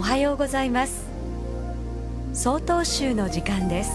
[0.00, 1.04] おはようございます。
[2.32, 3.90] 総統集の時間です。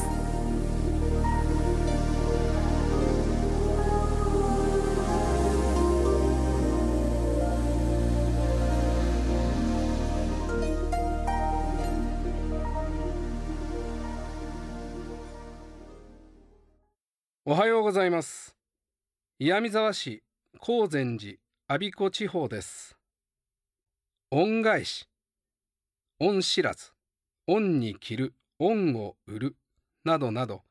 [17.45, 18.55] おはようございます。
[19.39, 20.21] 岩見沢市
[20.59, 22.95] 高善寺阿鼻子地方です。
[24.29, 25.07] 恩返し。
[26.19, 26.93] 恩知らず
[27.47, 29.55] 恩に着る恩を売る
[30.03, 30.63] などなど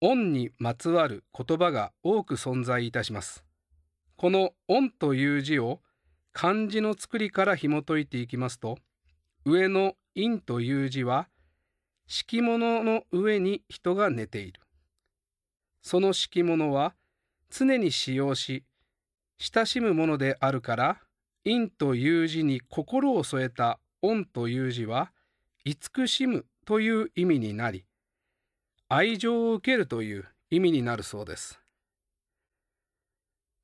[0.00, 3.44] 恩にまつわる言葉が多く存在いたします。
[4.16, 5.80] この恩という字を
[6.32, 8.78] 漢字の作りから紐解いていきますと
[9.44, 11.28] 上の陰という字は
[12.06, 14.62] 敷物の上に人が寝ている。
[15.82, 16.94] その敷物は
[17.50, 18.64] 常に使用し、
[19.38, 21.00] 親しむものであるから、
[21.44, 25.12] 陰という字に心を添えた恩という字は、
[25.64, 27.84] 慈しむという意味になり、
[28.88, 31.60] 愛情を受けるという意味になるそうです。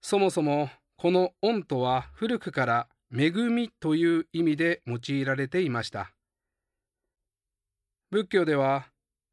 [0.03, 6.13] そもそもこの恩とは古くから恵みという意味で用いられていました。
[8.11, 8.87] 仏教では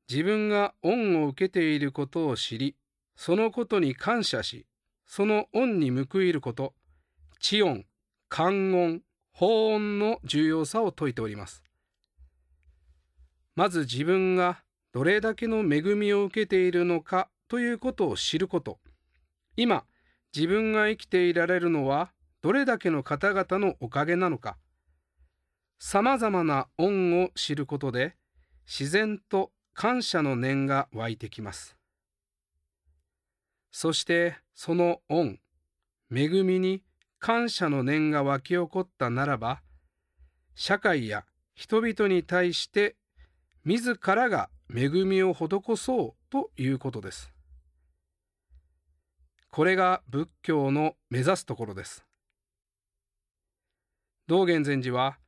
[0.09, 2.75] 自分が恩を受けていることを知り、
[3.15, 4.65] そのことに感謝し、
[5.05, 6.73] その恩に報いること、
[7.39, 7.85] 知恩、
[8.29, 11.63] 観音、法恩の重要さを説いております。
[13.55, 18.79] まず自分がどれだけの恵みを受けているのかということを知ること。
[19.55, 19.85] 今、
[20.35, 24.57] 自分が生きていられるのはどれだけの方々のおかげなのか。
[25.79, 28.15] 様々な恩を知ることで、
[28.67, 31.75] 自然と感謝の念が湧いてきます。
[33.71, 35.39] そしてその恩、
[36.13, 36.83] 恵みに
[37.21, 39.61] 感謝の念が湧き起こったならば、
[40.55, 41.23] 社会や
[41.53, 42.95] 人々に対して
[43.63, 47.31] 自らが恵みを施そうということです。
[49.51, 52.03] これが仏教の目指すところです。
[54.25, 55.19] 道元禅師は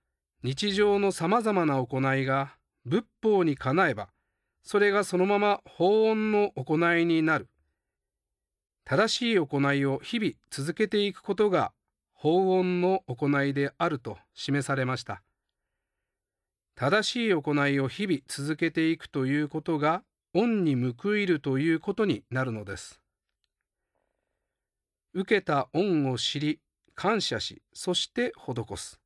[0.42, 2.56] 日常のさまざまな行いが
[2.86, 4.10] 仏法にかなえば、
[4.64, 7.50] それがそのまま法恩の行いになる。
[8.84, 11.72] 正しい行いを日々続けていくことが
[12.24, 15.22] 法恩の行いであると示されました。
[16.74, 20.04] 正しい行いを日々続けていくということが
[20.34, 23.02] 恩に報いるということになるのです。
[25.14, 26.62] 受けた恩を知り、
[26.96, 29.02] 感謝し、そして施す。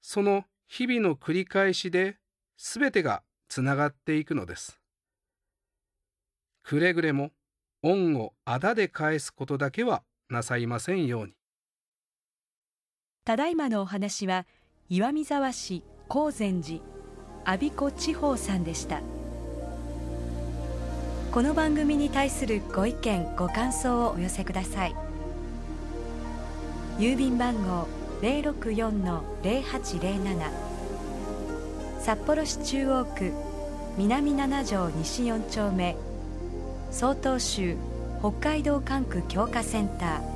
[0.00, 2.18] その日々の繰り返しで
[2.58, 4.80] 全てがつながっていくのです。
[6.64, 7.30] くれぐれも
[7.84, 11.36] 恩をあだで返すことだけはなさいませんように。
[13.26, 14.46] ただいまのお話は
[14.88, 16.78] 岩見沢市高善寺
[17.44, 19.00] 阿鼻子地方さんでした。
[21.32, 24.94] この番組に対するご意見ご感想をお寄せください。
[26.98, 27.88] 郵便番号
[28.22, 30.50] 064-0807
[31.98, 33.32] 札幌市中央区
[33.98, 35.96] 南七条西4丁目。
[36.92, 37.76] 曹洞宗
[38.20, 40.35] 北海道管区強化センター。